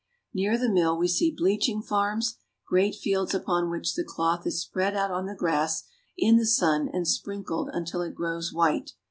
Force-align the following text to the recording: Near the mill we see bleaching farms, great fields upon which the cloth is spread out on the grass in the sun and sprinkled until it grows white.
Near 0.33 0.57
the 0.57 0.67
mill 0.67 0.97
we 0.97 1.07
see 1.07 1.29
bleaching 1.29 1.83
farms, 1.83 2.37
great 2.67 2.95
fields 2.95 3.35
upon 3.35 3.69
which 3.69 3.93
the 3.93 4.03
cloth 4.03 4.47
is 4.47 4.59
spread 4.59 4.95
out 4.95 5.11
on 5.11 5.27
the 5.27 5.35
grass 5.35 5.83
in 6.17 6.37
the 6.37 6.45
sun 6.47 6.89
and 6.91 7.07
sprinkled 7.07 7.69
until 7.71 8.01
it 8.01 8.15
grows 8.15 8.51
white. 8.51 8.93